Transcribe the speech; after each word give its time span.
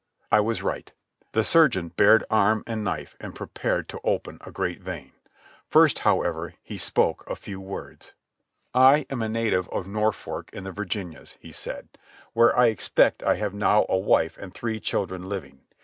I 0.31 0.39
was 0.39 0.63
right. 0.63 0.91
The 1.33 1.43
surgeon 1.43 1.89
bared 1.89 2.23
arm 2.31 2.63
and 2.65 2.83
knife 2.83 3.15
and 3.19 3.35
prepared 3.35 3.87
to 3.89 3.99
open 4.03 4.39
a 4.41 4.49
great 4.51 4.79
vein. 4.81 5.11
First, 5.67 5.99
however, 5.99 6.55
he 6.63 6.79
spoke 6.79 7.23
a 7.29 7.35
few 7.35 7.59
words. 7.61 8.13
"I 8.73 9.05
am 9.11 9.21
a 9.21 9.29
native 9.29 9.69
of 9.69 9.85
Norfolk 9.85 10.49
in 10.53 10.63
the 10.63 10.71
Virginias," 10.71 11.35
he 11.39 11.51
said, 11.51 11.87
"where 12.33 12.57
I 12.57 12.65
expect 12.69 13.21
I 13.21 13.35
have 13.35 13.53
now 13.53 13.85
a 13.89 13.97
wife 13.99 14.39
and 14.39 14.55
three 14.55 14.79
children 14.79 15.29
living. 15.29 15.61